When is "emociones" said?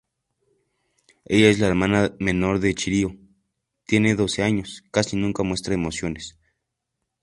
5.75-6.39